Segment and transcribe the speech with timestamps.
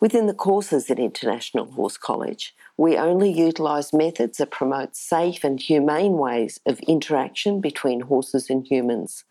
[0.00, 5.60] Within the courses at International Horse College, we only utilise methods that promote safe and
[5.60, 9.22] humane ways of interaction between horses and humans.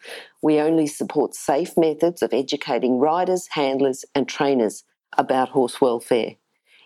[0.42, 4.84] We only support safe methods of educating riders, handlers, and trainers
[5.18, 6.38] about horse welfare.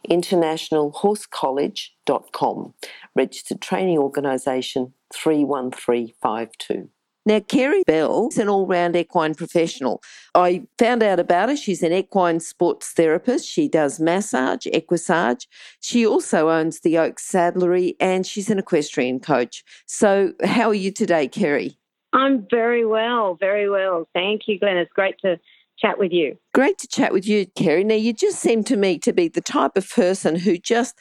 [0.10, 2.74] InternationalHorseCollege.com,
[3.16, 6.90] registered training organisation 31352.
[7.26, 10.02] Now, Kerrie Bell is an all round equine professional.
[10.34, 11.58] I found out about her.
[11.58, 13.48] She's an equine sports therapist.
[13.48, 15.48] She does massage, equissage.
[15.82, 19.64] She also owns the Oaks Saddlery and she's an equestrian coach.
[19.86, 21.78] So, how are you today, Kerrie?
[22.14, 24.08] I'm very well, very well.
[24.14, 24.78] Thank you, Glenn.
[24.78, 25.40] It's great to
[25.78, 26.38] chat with you.
[26.54, 27.84] Great to chat with you, Kerrie.
[27.84, 30.98] Now, you just seem to me to be the type of person who just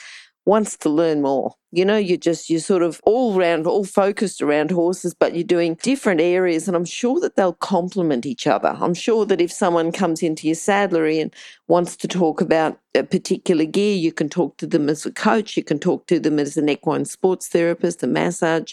[0.48, 1.52] wants to learn more.
[1.70, 5.44] You know, you're just, you're sort of all round, all focused around horses, but you're
[5.44, 6.66] doing different areas.
[6.66, 8.74] And I'm sure that they'll complement each other.
[8.80, 11.34] I'm sure that if someone comes into your saddlery and
[11.66, 15.58] wants to talk about a particular gear, you can talk to them as a coach,
[15.58, 18.72] you can talk to them as an equine sports therapist, a massage,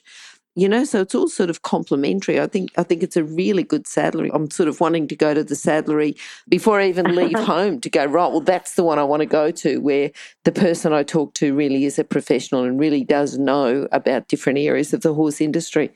[0.56, 3.64] you know so it's all sort of complementary i think i think it's a really
[3.64, 7.38] good saddlery i'm sort of wanting to go to the saddlery before i even leave
[7.40, 10.10] home to go right well that's the one i want to go to where
[10.44, 14.58] the person i talk to really is a professional and really does know about different
[14.58, 15.92] areas of the horse industry.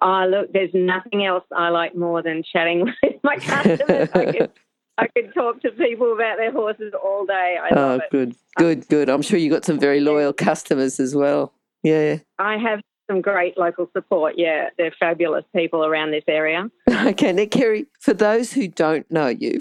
[0.00, 4.08] Oh look there's nothing else i like more than chatting with my customers.
[4.14, 4.50] I could,
[4.96, 7.56] I could talk to people about their horses all day.
[7.60, 8.30] I oh good.
[8.30, 9.08] Um, good good.
[9.08, 11.52] I'm sure you've got some very loyal customers as well.
[11.82, 12.18] Yeah.
[12.38, 14.34] I have some great local support.
[14.36, 16.70] Yeah, they're fabulous people around this area.
[17.08, 19.60] Okay, now, Kerrie, for those who don't know you,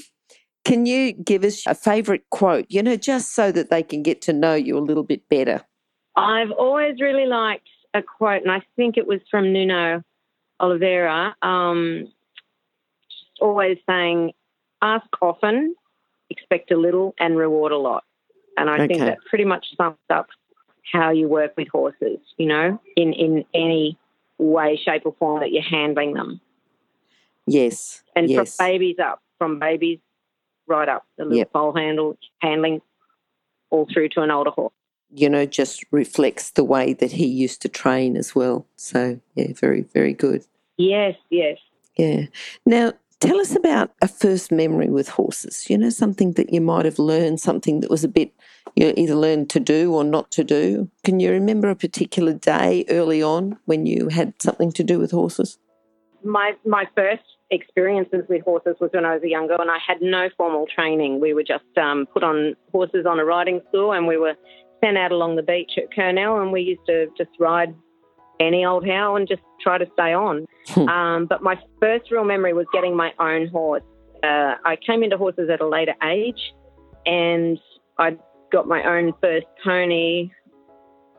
[0.66, 4.22] can you give us a favourite quote, you know, just so that they can get
[4.24, 5.64] to know you a little bit better?
[6.16, 10.02] I've always really liked a quote, and I think it was from Nuno
[10.60, 12.12] Oliveira, um,
[13.40, 14.34] always saying,
[14.82, 15.76] ask often,
[16.30, 18.04] expect a little, and reward a lot.
[18.58, 18.88] And I okay.
[18.88, 20.28] think that pretty much sums up
[20.92, 23.98] how you work with horses, you know, in, in any
[24.38, 26.40] way, shape, or form that you're handling them.
[27.46, 28.04] Yes.
[28.16, 28.56] And yes.
[28.56, 30.00] from babies up, from babies
[30.68, 31.52] right up, the little yep.
[31.52, 32.82] foal handle, handling
[33.70, 34.74] all through to an older horse.
[35.14, 38.66] You know, just reflects the way that he used to train as well.
[38.76, 40.46] So, yeah, very, very good.
[40.76, 41.58] Yes, yes.
[41.98, 42.26] Yeah.
[42.66, 45.70] Now, tell us about a first memory with horses.
[45.70, 48.34] You know, something that you might have learned, something that was a bit
[48.76, 50.90] you know, either learned to do or not to do.
[51.04, 55.12] Can you remember a particular day early on when you had something to do with
[55.12, 55.58] horses?
[56.24, 59.98] My my first experiences with horses was when I was a younger, and I had
[60.02, 61.20] no formal training.
[61.20, 64.36] We were just um, put on horses on a riding school, and we were
[64.84, 67.74] sent out along the beach at Kurnell, and we used to just ride
[68.40, 70.46] any old how and just try to stay on.
[70.68, 70.90] Hmm.
[70.90, 73.84] um, but my first real memory was getting my own horse.
[74.24, 76.54] Uh, I came into horses at a later age,
[77.06, 77.60] and
[77.98, 78.18] I
[78.52, 80.32] got my own first pony,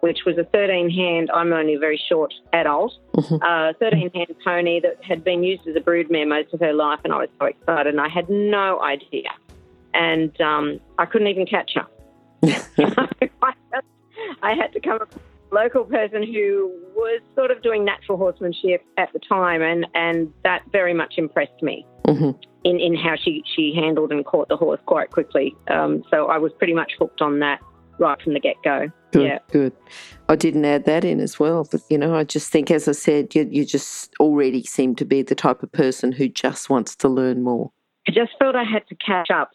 [0.00, 1.30] which was a 13 hand.
[1.32, 2.92] I'm only a very short adult.
[3.14, 3.42] Mm-hmm.
[3.42, 7.00] Uh, 13 hand pony that had been used as a broodmare most of her life,
[7.04, 9.30] and I was so excited, and I had no idea,
[9.94, 11.86] and um, I couldn't even catch her.
[14.42, 19.12] I had to come across local person who was sort of doing natural horsemanship at
[19.12, 21.86] the time, and, and that very much impressed me.
[22.06, 22.30] Mm-hmm
[22.64, 25.54] in, in how she, she handled and caught the horse quite quickly.
[25.70, 27.60] Um, so I was pretty much hooked on that
[27.98, 28.88] right from the get go.
[29.12, 29.38] Good, yeah.
[29.50, 29.72] good.
[30.28, 32.92] I didn't add that in as well, but you know, I just think, as I
[32.92, 36.94] said, you, you just already seem to be the type of person who just wants
[36.96, 37.72] to learn more.
[38.06, 39.50] I just felt I had to catch up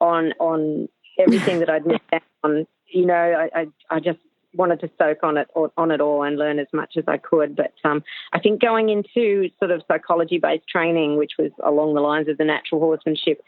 [0.00, 0.88] on on
[1.18, 2.66] everything that I'd missed out on.
[2.92, 4.18] You know, I, I, I just
[4.58, 7.56] wanted to soak on it on it all and learn as much as I could.
[7.56, 8.02] But um,
[8.32, 12.36] I think going into sort of psychology based training, which was along the lines of
[12.36, 13.40] the natural horsemanship,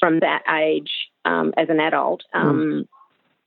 [0.00, 0.90] from that age
[1.24, 2.88] um, as an adult, um, mm.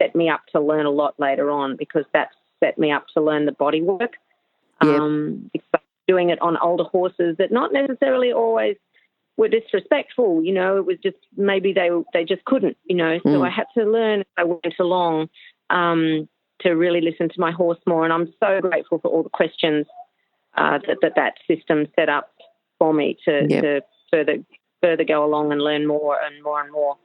[0.01, 2.29] set me up to learn a lot later on because that
[2.63, 4.13] set me up to learn the body work.
[4.81, 5.51] Um,
[6.07, 8.75] doing it on older horses that not necessarily always
[9.37, 10.43] were disrespectful.
[10.43, 12.77] You know, it was just maybe they they just couldn't.
[12.85, 13.47] You know, so mm.
[13.47, 15.29] I had to learn as I went along.
[15.69, 16.27] Um,
[16.61, 18.03] to really listen to my horse more.
[18.03, 19.85] And I'm so grateful for all the questions
[20.55, 22.33] uh, that, that that system set up
[22.79, 23.63] for me to, yep.
[23.63, 23.81] to
[24.11, 24.37] further
[24.81, 26.97] further go along and learn more and more and more.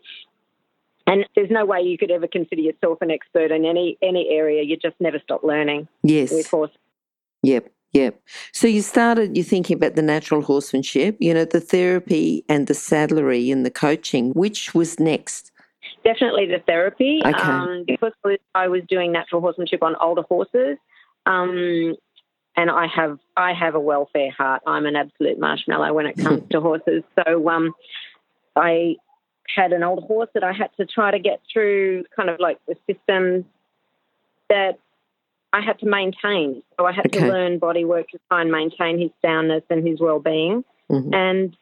[1.07, 4.63] And there's no way you could ever consider yourself an expert in any any area.
[4.63, 6.33] You just never stop learning Yes.
[6.33, 6.77] with horses.
[7.43, 7.71] Yep.
[7.93, 8.21] Yep.
[8.53, 12.75] So you started, you're thinking about the natural horsemanship, you know, the therapy and the
[12.75, 14.33] saddlery and the coaching.
[14.33, 15.53] Which was next?
[16.07, 17.21] Definitely the therapy.
[17.25, 17.33] Okay.
[17.33, 18.13] Um, because
[18.55, 20.79] I was doing natural horsemanship on older horses.
[21.27, 21.97] Um,
[22.57, 24.63] and I have I have a welfare heart.
[24.67, 27.03] I'm an absolute marshmallow when it comes to horses.
[27.17, 27.75] So um,
[28.55, 28.97] I
[29.55, 32.59] had an old horse that I had to try to get through kind of like
[32.69, 33.45] the systems
[34.49, 34.79] that
[35.53, 36.63] I had to maintain.
[36.79, 37.19] So I had Okay.
[37.21, 40.65] to learn body work to try and maintain his soundness and his well being.
[40.91, 41.15] Mhm.
[41.15, 41.57] And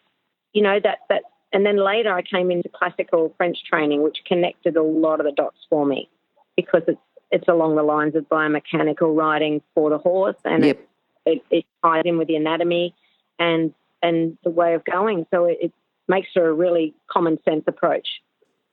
[0.52, 1.22] you know that that
[1.54, 5.32] and then later I came into classical French training, which connected a lot of the
[5.32, 6.10] dots for me
[6.56, 10.78] because it's it's along the lines of biomechanical riding for the horse and Yep.
[11.26, 12.94] it, it, it ties in with the anatomy
[13.38, 13.72] and
[14.02, 15.26] and the way of going.
[15.32, 15.72] So it, it
[16.06, 18.06] makes for a really common sense approach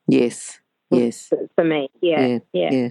[0.06, 0.60] Yes.
[0.90, 1.28] Yes.
[1.28, 1.88] for, for me.
[2.02, 2.70] Yeah, Yeah, yeah.
[2.72, 2.88] yeah.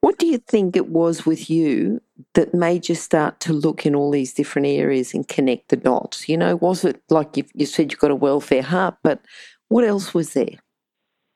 [0.00, 2.00] What do you think it was with you
[2.34, 6.28] that made you start to look in all these different areas and connect the dots?
[6.28, 9.20] You know, was it like you, you said you've got a welfare heart, but
[9.68, 10.58] what else was there?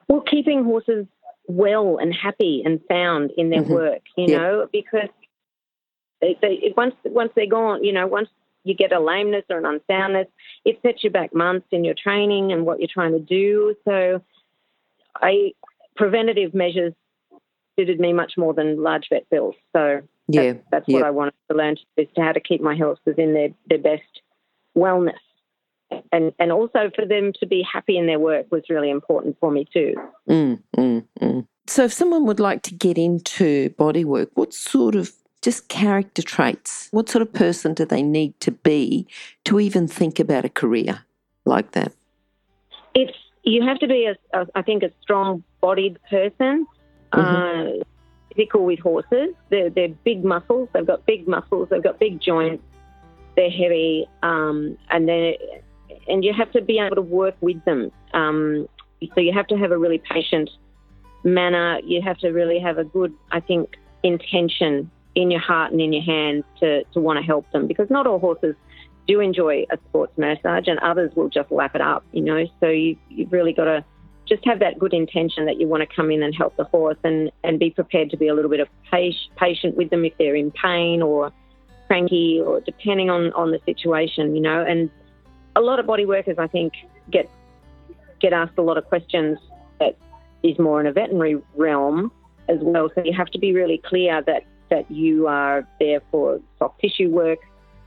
[0.08, 1.06] Well, keeping horses
[1.46, 3.70] well and happy and sound in their Mhm.
[3.70, 4.40] work, you Yep.
[4.40, 5.08] know, because
[6.20, 8.28] they, they, once once they're gone, you know, once
[8.64, 10.26] you get a lameness or an unsoundness,
[10.64, 13.75] it sets you back months in your training and what you're trying to do.
[13.84, 14.23] So,
[15.16, 15.52] I
[15.96, 16.93] preventative measures
[17.78, 19.55] suited me much more than large vet bills.
[19.75, 20.55] So Yeah.
[20.70, 23.49] that's, what I wanted to learn is to how to keep my horses within their,
[23.69, 24.22] their best
[24.76, 25.19] wellness.
[26.12, 29.50] And and also for them to be happy in their work was really important for
[29.50, 29.94] me too.
[30.28, 31.46] Mm, mm, mm.
[31.67, 35.12] So, if someone would like to get into bodywork, what sort of
[35.43, 39.06] just character traits, what sort of person do they need to be
[39.46, 41.00] to even think about a career
[41.44, 41.93] like that?
[42.94, 46.66] It's you have to be a, a I think a strong-bodied person,
[47.12, 47.65] uh,
[48.31, 49.35] typical with horses.
[49.51, 50.69] They're they're big muscles.
[50.73, 51.69] They've got big muscles.
[51.71, 52.62] They've got big joints.
[53.37, 55.39] They're heavy, um, and they
[56.09, 57.91] and you have to be able to work with them.
[58.12, 58.69] Um,
[59.15, 60.51] so you have to have a really patient
[61.25, 61.81] manner.
[61.85, 65.93] You have to really have a good, I think, intention in your heart and in
[65.93, 68.55] your hands to to want to help them because not all horses
[69.07, 72.45] do enjoy a sports massage and others will just lap it up, you know.
[72.61, 73.85] So you, you've really got to
[74.31, 76.97] just have that good intention that you want to come in and help the horse
[77.03, 80.37] and, and be prepared to be a little bit of patient, with them if they're
[80.37, 81.32] in pain or
[81.88, 84.65] cranky or depending on, on the situation, you know.
[84.65, 84.88] And
[85.56, 86.73] a lot of body workers, I think,
[87.11, 87.29] get
[88.21, 89.38] get asked a lot of questions
[89.81, 89.97] that
[90.43, 92.12] is more in a veterinary realm
[92.49, 92.91] as well.
[92.94, 97.09] So you have to be really clear that, that you are there for soft tissue
[97.09, 97.38] work,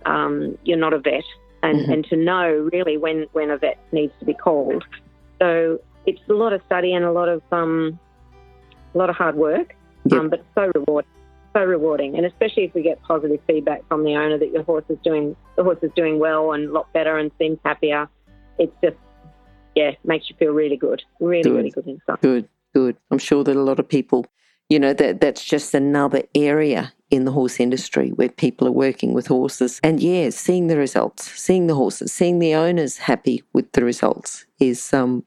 [0.07, 1.23] um, you're not a vet,
[1.61, 1.93] and, Mhm.
[1.93, 4.83] and to know really when, when a vet needs to be called.
[5.39, 7.99] So it's a lot of study and a lot of um,
[8.93, 9.75] a lot of hard work,
[10.11, 11.11] um, but so rewarding,
[11.53, 14.85] so rewarding, and especially if we get positive feedback from the owner that your horse
[14.89, 18.07] is doing the horse is doing well and a lot better and seems happier.
[18.59, 18.97] It's just
[19.75, 21.55] yeah, makes you feel really good, really Good.
[21.55, 22.21] really good inside.
[22.21, 22.97] Good, good.
[23.11, 24.25] I'm sure that a lot of people,
[24.69, 29.13] you know, that that's just another area in the horse industry where people are working
[29.13, 29.79] with horses.
[29.83, 34.45] And yeah, seeing the results, seeing the horses, seeing the owners happy with the results
[34.59, 35.23] is, um,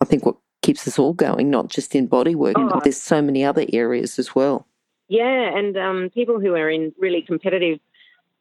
[0.00, 2.68] I think, what keeps us all going, not just in body work, Oh.
[2.68, 4.66] but there's so many other areas as well.
[5.08, 7.80] Yeah, and um, people who are in really competitive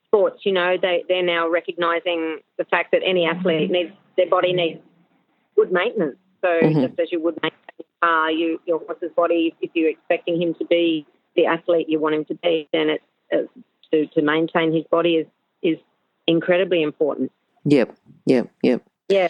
[0.05, 4.53] sports, you know, they they're now recognizing the fact that any athlete needs their body
[4.53, 4.79] needs
[5.55, 6.17] good maintenance.
[6.41, 6.87] So Mhm.
[6.87, 10.53] just as you would maintain a car, you your horse's body, if you're expecting him
[10.55, 13.49] to be the athlete you want him to be, then it's
[13.91, 15.27] to to maintain his body is
[15.61, 15.77] is
[16.27, 17.31] incredibly important.
[17.65, 18.81] Yep, yep, yep.
[19.09, 19.27] Yeah.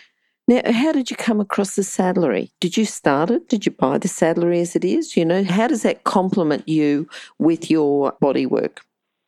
[0.49, 2.49] Now, how did you come across the saddlery?
[2.59, 3.47] Did you start it?
[3.49, 5.15] Did you buy the saddlery as it is?
[5.15, 8.81] You know, how does that complement you with your body work?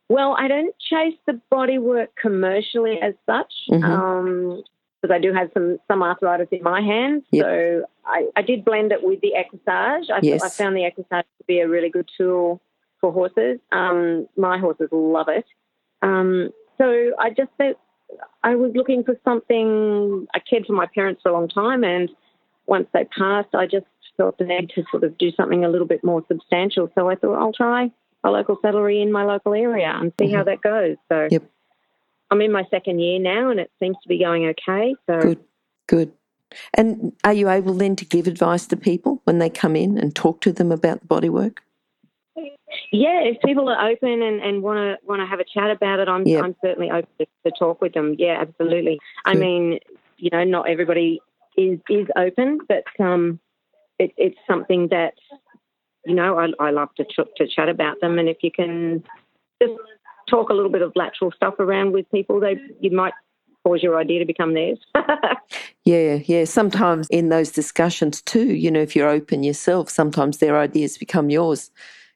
[0.09, 3.83] Well, I don't chase the body work commercially as such, Mhm.
[3.83, 4.63] um,
[4.99, 7.23] because I do have some some arthritis in my hands.
[7.31, 7.45] Yep.
[7.45, 10.09] So I, I did blend it with the equissage.
[10.09, 10.41] I, Yes.
[10.43, 12.59] I found the equissage to be a really good tool
[12.99, 13.59] for horses.
[13.71, 15.45] Um, my horses love it.
[16.01, 16.49] Um,
[16.79, 17.51] so I just
[18.43, 20.27] I was looking for something.
[20.33, 22.09] I cared for my parents for a long time, and
[22.65, 23.85] once they passed, I just
[24.17, 26.91] felt the need to sort of do something a little bit more substantial.
[26.95, 27.91] So I thought I'll try
[28.23, 30.97] a local saddlery in my local area and see how that goes.
[31.09, 31.33] So Mm-hmm.
[31.33, 31.43] Yep.
[32.31, 34.95] I'm in my second year now, and it seems to be going okay.
[35.05, 35.39] So Good,
[35.87, 36.11] good.
[36.73, 40.15] And are you able then to give advice to people when they come in and
[40.15, 41.61] talk to them about the body work?
[42.91, 45.99] Yeah, if people are open and, and want to want to have a chat about
[45.99, 46.43] it, I'm Yep.
[46.43, 48.15] I'm certainly open to, to talk with them.
[48.17, 48.99] Yeah, absolutely.
[49.25, 49.79] I mean,
[50.17, 51.21] you know, not everybody
[51.57, 53.39] is is open, but um,
[53.99, 55.13] it, it's something that
[56.05, 59.03] you know I, I love to ch- to chat about them, and if you can
[59.61, 59.73] just
[60.29, 63.13] talk a little bit of lateral stuff around with people, they you might
[63.63, 64.79] cause your idea to become theirs.
[65.85, 66.45] yeah, yeah.
[66.45, 71.29] Sometimes in those discussions too, you know, if you're open yourself, sometimes their ideas become
[71.29, 71.71] yours.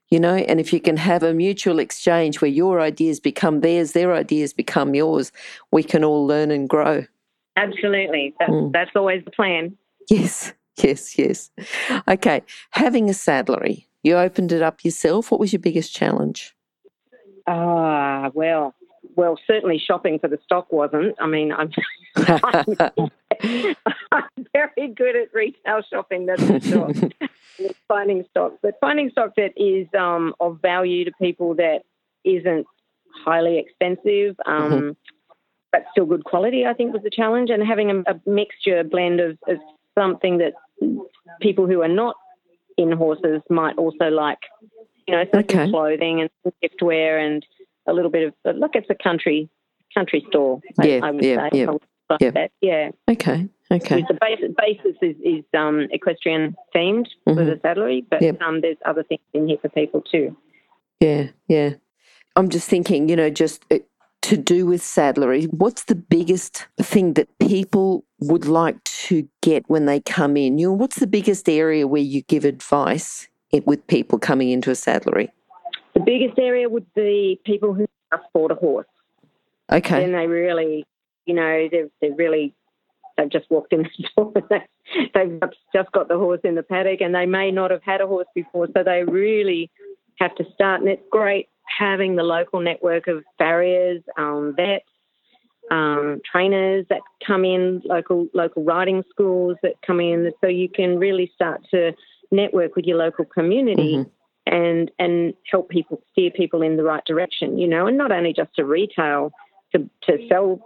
[0.10, 3.94] You know, and if you can have a mutual exchange where your ideas become theirs,
[3.94, 5.32] their ideas become yours,
[5.72, 7.06] we can all learn and grow.
[7.58, 8.36] Absolutely.
[8.40, 8.72] That's, mm.
[8.72, 9.76] that's always the plan.
[10.10, 11.50] Yes, yes, yes.
[12.08, 12.44] Okay.
[12.72, 15.32] Having a saddlery, you opened it up yourself.
[15.32, 16.56] What was your biggest challenge?
[17.48, 18.76] Ah, well,
[19.16, 21.16] well, certainly shopping for the stock wasn't.
[21.20, 21.72] I mean, I'm,
[24.12, 24.24] I'm
[24.54, 26.92] very good at retail shopping, that's for sure.
[27.88, 31.82] finding stock, but finding stock that is um, of value to people that
[32.24, 32.66] isn't
[33.24, 34.90] highly expensive, um, mm-hmm.
[35.72, 37.50] but still good quality, I think was the challenge.
[37.50, 39.58] And having a, a mixture, blend of, of
[39.98, 40.54] something that
[41.42, 42.16] people who are not
[42.78, 44.40] in horses might also like,
[45.08, 45.70] you know, some okay.
[45.70, 47.46] clothing and giftware and
[47.88, 48.72] a little bit of look.
[48.76, 49.50] It's a country
[49.94, 50.60] country store.
[50.84, 51.60] Yeah, I, I yeah, say.
[51.60, 51.66] yeah.
[52.20, 52.48] Yeah.
[52.62, 52.90] yeah.
[53.10, 53.48] Okay.
[53.72, 54.04] Okay.
[54.08, 57.36] The basis, basis is, is um, equestrian themed mm-hmm.
[57.36, 58.40] for the saddlery, but yep.
[58.42, 60.36] um, there's other things in here for people too.
[61.00, 61.72] Yeah, yeah.
[62.36, 63.80] I'm just thinking, you know, just uh,
[64.24, 69.86] to do with saddlery, what's the biggest thing that people would like to get when
[69.86, 70.58] they come in?
[70.58, 73.28] You know, what's the biggest area where you give advice
[73.66, 75.30] with people coming into a saddlery?
[75.94, 78.88] The biggest area would be people who just bought a horse.
[79.72, 80.04] Okay.
[80.04, 80.86] And they really,
[81.26, 82.54] you know, they've, they've really,
[83.18, 84.34] they've just walked in the door.
[85.14, 85.40] they've
[85.74, 88.28] just got the horse in the paddock and they may not have had a horse
[88.34, 88.68] before.
[88.76, 89.72] So they really
[90.20, 90.82] have to start.
[90.82, 94.86] And it's great having the local network of farriers, um, vets,
[95.72, 101.00] um, trainers that come in, local local riding schools that come in, so you can
[101.00, 101.92] really start to
[102.32, 104.10] network with your local community mm-hmm
[104.46, 108.34] and and help people steer people in the right direction, you know, and not only
[108.34, 109.32] just to retail
[109.74, 110.60] to to sell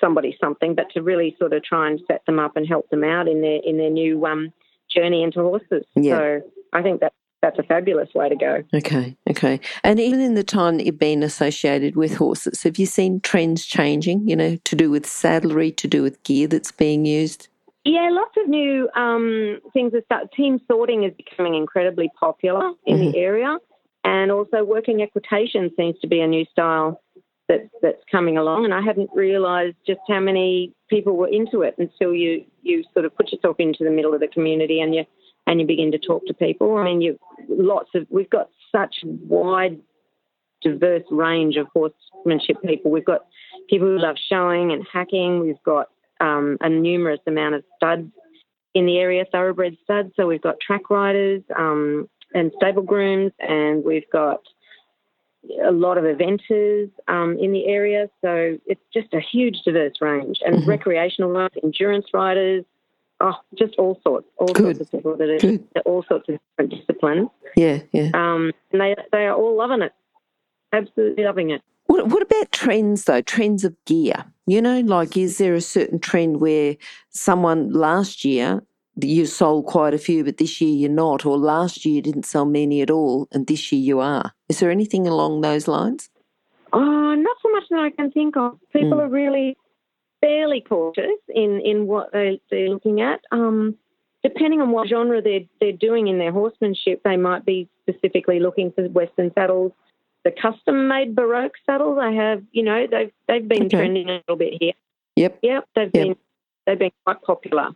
[0.00, 3.04] somebody something, but to really sort of try and set them up and help them
[3.04, 4.52] out in their in their new um,
[4.90, 5.84] journey into horses.
[5.94, 6.18] Yeah.
[6.18, 6.40] So
[6.72, 7.12] I think that
[7.42, 8.64] that's a fabulous way to go.
[8.74, 9.60] Okay, okay.
[9.84, 13.64] And even in the time that you've been associated with horses, have you seen trends
[13.64, 17.48] changing, you know, to do with saddlery, to do with gear that's being used?
[17.84, 20.32] Yeah, lots of new um, things are start.
[20.32, 23.12] Team sorting is becoming incredibly popular in mm-hmm.
[23.12, 23.58] the area,
[24.02, 27.00] and also working equitation seems to be a new style
[27.48, 28.64] that that's coming along.
[28.64, 33.04] And I hadn't realised just how many people were into it until you you sort
[33.04, 35.04] of put yourself into the middle of the community and you
[35.46, 36.76] and you begin to talk to people.
[36.76, 39.78] I mean, you lots of we've got such wide,
[40.62, 42.90] diverse range of horsemanship people.
[42.90, 43.26] We've got
[43.70, 45.40] people who love showing and hacking.
[45.40, 45.88] We've got
[46.20, 48.10] um, a numerous amount of studs
[48.74, 50.12] in the area, thoroughbred studs.
[50.16, 54.40] So we've got track riders um, and stable grooms, and we've got
[55.64, 58.08] a lot of eventers um, in the area.
[58.22, 60.70] So it's just a huge diverse range, and mm-hmm.
[60.70, 62.64] recreational riders, endurance riders.
[63.18, 64.76] Oh, just all sorts, all Good.
[64.76, 67.30] sorts of people that are all sorts of different disciplines.
[67.56, 68.10] Yeah, yeah.
[68.12, 69.92] Um, and they they are all loving it,
[70.72, 71.62] absolutely loving it.
[71.86, 73.22] What, what about trends though?
[73.22, 74.24] Trends of gear.
[74.46, 76.76] You know, like is there a certain trend where
[77.10, 78.62] someone last year
[79.00, 82.24] you sold quite a few, but this year you're not, or last year you didn't
[82.24, 84.32] sell many at all, and this year you are?
[84.48, 86.08] Is there anything along those lines?
[86.72, 88.58] Oh, not so much that I can think of.
[88.72, 89.02] People mm.
[89.02, 89.56] are really
[90.20, 93.20] fairly cautious in, in what they, they're looking at.
[93.32, 93.76] Um,
[94.22, 98.72] depending on what genre they're, they're doing in their horsemanship, they might be specifically looking
[98.72, 99.72] for Western saddles
[100.26, 102.00] the custom made Baroque saddles.
[102.02, 103.76] I have, you know, they've they've been okay.
[103.76, 104.72] trending a little bit here.
[105.14, 105.38] Yep.
[105.40, 105.68] Yep.
[105.76, 105.92] They've yep.
[105.92, 106.16] been
[106.66, 107.68] they've been quite popular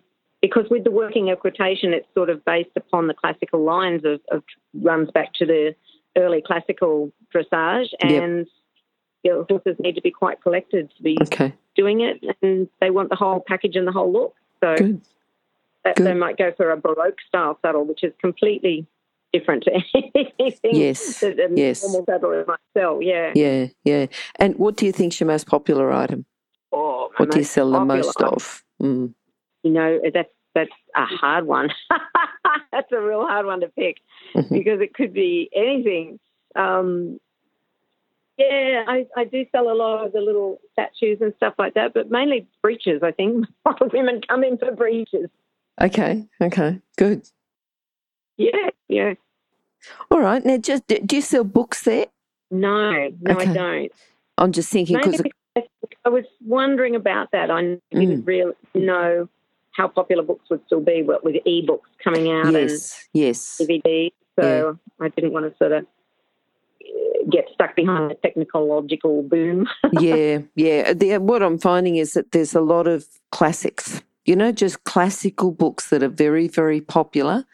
[0.42, 4.42] because with the working equitation, it's sort of based upon the classical lines of, of
[4.74, 5.74] runs back to the
[6.16, 8.46] early classical dressage, and
[9.22, 9.46] yep.
[9.48, 11.54] horses need to be quite collected to be okay.
[11.76, 14.34] doing it, and they want the whole package and the whole look.
[14.62, 14.76] So.
[14.76, 15.00] Good.
[15.82, 16.08] That, Good.
[16.08, 18.86] they might go for a Baroque style saddle, which is completely
[19.32, 21.20] different to anything yes.
[21.20, 21.82] that a yes.
[21.82, 23.00] normal saddler might sell.
[23.02, 23.32] Yeah.
[23.34, 24.06] Yeah, yeah.
[24.36, 26.26] And what do you think's your most popular item?
[26.72, 28.64] Oh, what do you sell the most of?
[28.80, 29.14] Mm.
[29.62, 31.70] You know, that's that's a hard one.
[32.72, 33.98] that's a real hard one to pick
[34.34, 36.18] because it could be anything.
[36.56, 37.20] Um,
[38.36, 41.92] yeah, I, I do sell a lot of the little statues and stuff like that,
[41.92, 43.02] but mainly breeches.
[43.02, 45.28] I think a lot of women come in for breeches.
[45.80, 47.28] Okay, okay, good.
[48.36, 49.14] Yeah, yeah.
[50.10, 50.44] All right.
[50.44, 52.06] Now, just do you sell books there?
[52.50, 53.50] No, no, okay.
[53.50, 53.92] I don't.
[54.38, 55.22] I'm just thinking because
[56.04, 57.50] I was wondering about that.
[57.50, 58.26] I didn't mm.
[58.26, 59.28] really know
[59.72, 63.60] how popular books would still be with, with e-books coming out yes, yes.
[63.60, 64.12] and DVD.
[64.38, 69.68] So I didn't want to sort of uh, get stuck behind the technological boom.
[70.00, 70.92] yeah, yeah.
[70.92, 74.02] The, what I'm finding is that there's a lot of classics.
[74.26, 77.44] You know, just classical books that are very, very popular.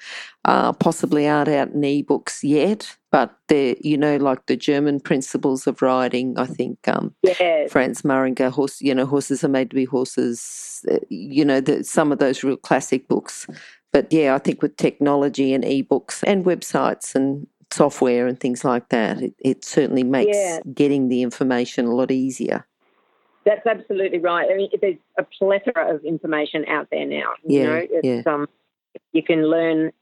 [0.44, 5.66] Uh, possibly aren't out in ebooks yet, but they're you know like the German principles
[5.66, 6.38] of riding.
[6.38, 7.70] I think um, yes.
[7.72, 8.80] Franz Mairinger, horse.
[8.80, 10.84] You know, horses are made to be horses.
[10.90, 13.46] uh, You know, the, some of those real classic books.
[13.92, 18.88] But yeah, I think with technology and ebooks and websites and software and things like
[18.90, 20.60] that, it, it certainly makes Yeah.
[20.74, 22.66] getting the information a lot easier.
[23.46, 24.48] That's absolutely right.
[24.52, 27.30] I mean, there's a plethora of information out there now.
[27.46, 28.48] You Yeah, know, it's, um,
[29.12, 29.92] you can learn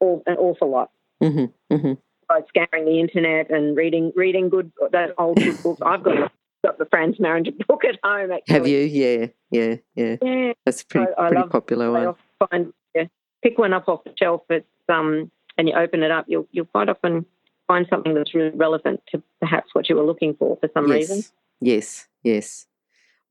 [0.00, 1.92] all, an awful lot hmm hmm
[2.28, 5.82] by scouring the internet and reading reading good those old good books.
[5.84, 6.32] I've got
[6.64, 8.30] got the Franz Mairinger book at home.
[8.32, 8.54] Actually.
[8.54, 8.78] Have you?
[8.78, 10.16] Yeah, yeah, yeah.
[10.22, 12.14] Yeah, That's a pretty, I- I pretty love- popular one.
[12.48, 13.04] find yeah,
[13.42, 14.42] pick one up off the shelf.
[14.50, 17.26] It's um, and you open it up, you'll you'll quite often
[17.66, 21.18] find something that's really relevant to perhaps what you were looking for for some reason.
[21.18, 22.66] Yes, yes, yes.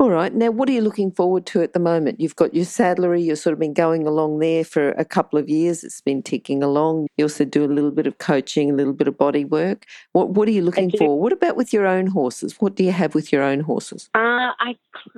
[0.03, 0.33] All right.
[0.35, 2.19] Now, what are you looking forward to at the moment?
[2.19, 3.23] You've got your saddlery.
[3.23, 5.81] You've sort of been going along there for a couple of years.
[5.81, 7.07] It's been ticking along.
[7.15, 9.85] You also do a little bit of coaching, a little bit of body work.
[10.11, 11.17] What What are you looking for?
[11.17, 12.57] What about with your own horses?
[12.59, 14.09] What do you have with your own horses?
[14.13, 14.75] Uh, I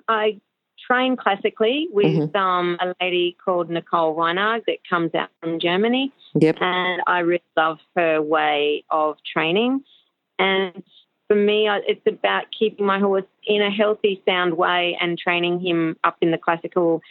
[0.08, 0.39] I
[0.86, 2.38] train classically with Mm-hmm.
[2.38, 6.58] um, a lady called Nicole Weinarg that comes out from Germany, Yep.
[6.62, 9.84] and I really love her way of training.
[10.38, 10.84] And
[11.27, 15.98] for me, it's about keeping my horse in a healthy, sound way and training him
[16.03, 17.01] up in the classical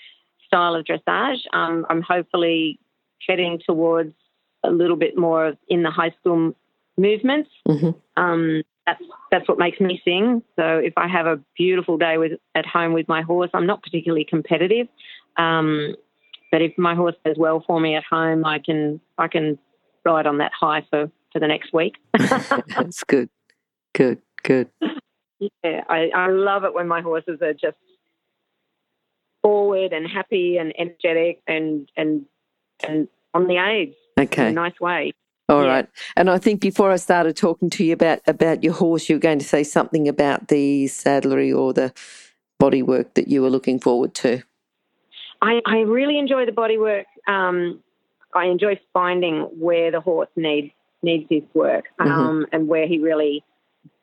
[0.47, 1.41] style of dressage.
[1.53, 2.79] Um, I'm hopefully
[3.27, 4.15] heading towards
[4.63, 6.55] a little bit more of in the high school
[6.97, 7.51] movements.
[7.67, 10.43] hmm Um, that's that's what makes me sing.
[10.57, 13.83] So if I have a beautiful day with at home with my horse, I'm not
[13.83, 14.89] particularly competitive.
[15.37, 15.97] Um,
[16.53, 19.59] but if my horse does well for me at home, I can I can
[20.05, 21.95] ride on that high for, for the next week.
[22.19, 23.29] That's good.
[23.95, 24.21] Good.
[24.43, 24.69] Good.
[25.41, 27.77] yeah, I, I love it when my horses are just
[29.43, 32.27] forward and happy and energetic and and
[32.87, 34.53] and on the aids in a Okay.
[34.53, 35.13] nice way.
[35.49, 35.69] All Yeah.
[35.69, 35.89] right.
[36.17, 39.21] And I think before I started talking to you about about your horse, you were
[39.21, 41.93] going to say something about the saddlery or the
[42.59, 44.43] body work that you were looking forward to.
[45.43, 47.07] I, I really enjoy the body work.
[47.29, 47.83] Um,
[48.35, 53.45] I enjoy finding where the horse needs needs his work um, and where he really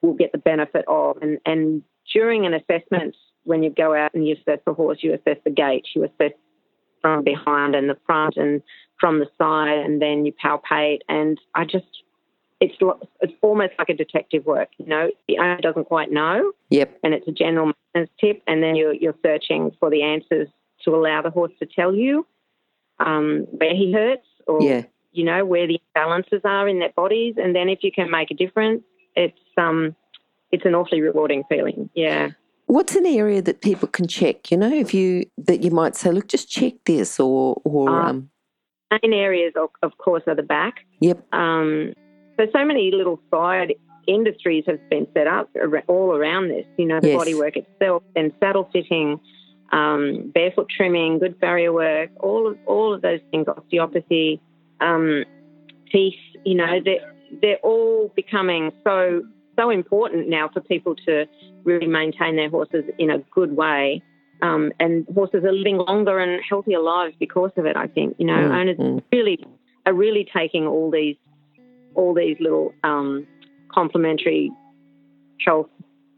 [0.01, 1.17] will get the benefit of.
[1.21, 1.83] And, and
[2.13, 5.51] during an assessment, when you go out and you assess the horse, you assess the
[5.51, 6.31] gait, you assess
[7.01, 8.61] from behind and the front and
[8.99, 10.99] from the side, and then you palpate.
[11.09, 12.03] And I just,
[12.59, 12.75] it's
[13.21, 14.69] it's almost like a detective work.
[14.77, 16.99] You know, the owner doesn't quite know, Yep.
[17.03, 20.47] and it's a general maintenance tip, and then you're, you're searching for the answers
[20.85, 22.25] to allow the horse to tell you
[22.99, 24.83] um, where he hurts or, Yeah.
[25.11, 27.35] you know, where the imbalances are in their bodies.
[27.37, 28.83] And then if you can make a difference,
[29.15, 29.95] it's, um,
[30.51, 31.89] it's an awfully rewarding feeling.
[31.93, 32.29] Yeah.
[32.67, 34.49] What's an area that people can check?
[34.51, 38.09] You know, if you that you might say, look, just check this, or or Uh,
[38.09, 38.29] um,
[39.03, 40.75] Main areas, of, of course, are the back.
[40.99, 41.93] yep, Um,
[42.37, 43.73] so, so many little side
[44.07, 45.49] industries have been set up
[45.87, 46.65] all around this.
[46.77, 47.17] You know, the Yes.
[47.19, 49.19] bodywork itself, and saddle fitting,
[49.71, 54.39] um, barefoot trimming, good farrier work, all of all of those things, osteopathy,
[54.81, 55.23] um,
[55.91, 56.19] teeth.
[56.45, 56.79] You know,
[57.41, 59.23] they're all becoming so
[59.57, 61.25] so important now for people to
[61.63, 64.01] really maintain their horses in a good way.
[64.41, 67.75] Um, and horses are living longer and healthier lives because of it.
[67.75, 69.03] I think you know Mm, owners mm.
[69.11, 69.45] really
[69.85, 71.15] are really taking all these
[71.95, 73.27] all these little um,
[73.71, 74.49] complementary
[75.45, 75.69] health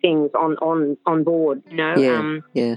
[0.01, 1.63] things on on on board.
[1.69, 2.19] You know, Yeah.
[2.19, 2.75] um, yeah,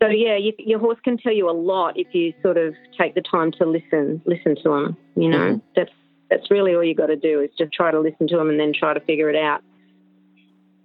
[0.00, 3.14] so yeah, you, your horse can tell you a lot if you sort of take
[3.14, 4.96] the time to listen listen to them.
[5.16, 5.62] You know, Mhm.
[5.74, 5.90] that's
[6.30, 8.58] that's really all you got to do is just try to listen to them and
[8.58, 9.62] then try to figure it out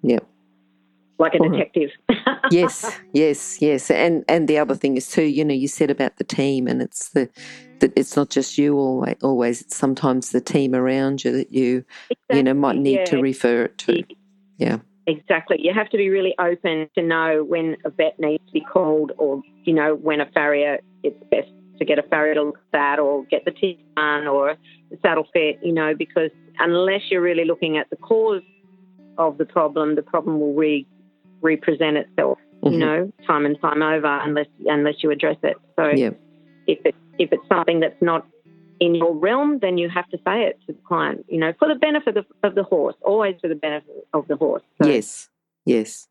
[0.01, 0.25] yep.
[1.19, 1.58] like a All right.
[1.58, 1.89] detective.
[2.51, 3.89] yes, yes, yes.
[3.89, 6.82] And and the other thing is too, you know, you said about the team, and
[6.82, 7.29] it's the
[7.79, 9.15] that it's not just you always.
[9.23, 11.84] Always, it's sometimes the team around you that you
[12.32, 13.06] you know might need yeah.
[13.06, 14.03] to refer it to.
[14.58, 14.77] Yeah.
[15.06, 15.58] Exactly.
[15.60, 19.12] You have to be really open to know when a vet needs to be called
[19.17, 21.51] or, you know, when a farrier, it's best
[21.85, 24.55] to get a farrier to look at that or get the teeth done or
[24.89, 28.41] the saddle fit, you know, because unless you're really looking at the cause
[29.17, 30.85] of the problem, the problem will re
[31.41, 32.71] represent itself, Mhm.
[32.71, 35.57] you know, time and time over unless unless you address it.
[35.75, 36.11] So Yeah.
[36.67, 38.25] if it if it's something that's not
[38.79, 41.67] in your realm, then you have to say it to the client, you know, for
[41.67, 44.63] the benefit of, of the horse, always for the benefit of the horse.
[44.81, 45.29] So- Yes.
[45.65, 46.07] Yes.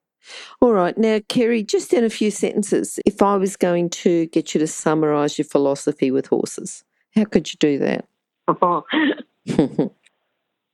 [0.60, 0.96] All right.
[0.96, 4.66] Now, Kerrie, just in a few sentences, if I was going to get you to
[4.66, 8.06] summarise your philosophy with horses, how could you do that?
[8.48, 8.84] Oh.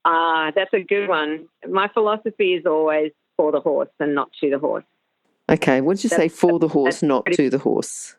[0.05, 1.49] Ah, that's a good one.
[1.69, 4.85] My philosophy is always for the horse and not to the horse.
[5.51, 5.81] okay.
[5.83, 6.29] What did you say?
[6.29, 8.17] For the horse, not pretty- to the horse.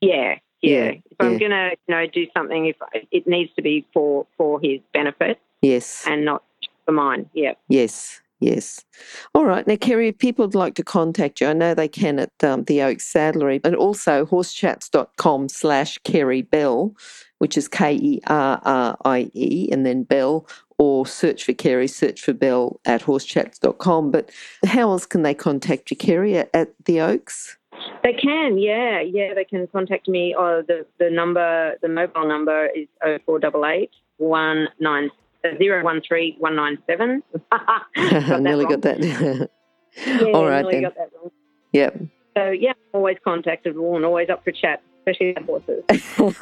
[0.00, 0.90] Yeah, Yeah, yeah.
[1.10, 2.76] If I'm gonna, you know, do something, if
[3.10, 6.04] it needs to be for for his benefit Yes.
[6.06, 6.42] and not
[6.84, 7.30] for mine.
[7.32, 7.54] Yeah.
[7.68, 8.84] Yes, Yes.
[9.34, 9.66] All right.
[9.66, 12.64] Now, Kerrie, if people would like to contact you, I know they can at um,
[12.64, 16.94] the Oaks Saddlery but also horsechats.com slash Kerrie Bell,
[17.38, 20.46] which is K E R R I E and then Bell,
[20.78, 24.12] or search for Kerrie, search for Bell at horsechats.com.
[24.12, 24.30] But
[24.64, 27.56] how else can they contact you, Kerrie, at, at the Oaks?
[28.04, 29.34] They can, yeah, yeah.
[29.34, 30.34] They can contact me.
[30.34, 35.14] Or oh, the the number, the mobile number is 0488 196
[35.58, 37.22] zero one three one nine seven.
[37.52, 37.82] I
[38.40, 39.50] nearly got that.
[40.06, 40.82] Yeah, All right nearly then.
[40.82, 41.30] got that wrong.
[41.72, 41.98] yep.
[42.36, 45.82] So yeah, always contactable and always up for chat, especially horses.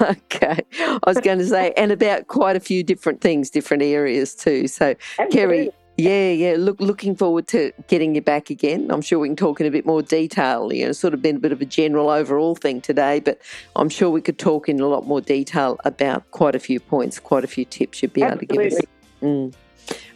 [0.00, 0.61] okay.
[0.80, 4.66] I was going to say, and about quite a few different things, different areas too.
[4.68, 4.94] So,
[5.30, 5.72] Kerrie, Absolutely.
[5.98, 8.90] Yeah, yeah, look, looking forward to getting you back again.
[8.90, 10.70] I'm sure we can talk in a bit more detail.
[10.70, 13.40] You know, it's sort of been a bit of a general overall thing today, but
[13.76, 17.18] I'm sure we could talk in a lot more detail about quite a few points,
[17.18, 18.74] quite a few tips you'd be able to give us.
[18.74, 18.87] Absolutely.
[19.22, 19.54] Mm.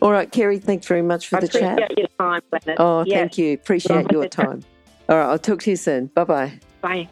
[0.03, 1.79] All right, Kerrie, thanks very much for I the chat.
[1.81, 2.77] appreciate your time, Leonard.
[2.79, 3.17] Oh, Yeah.
[3.21, 3.55] thank you.
[3.55, 4.63] Appreciate your time.
[5.09, 6.07] All right, I'll talk to you soon.
[6.09, 6.61] Bye bye.
[6.83, 7.09] Bye.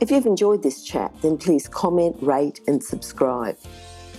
[0.00, 3.58] If you've enjoyed this chat, then please comment, rate, and subscribe.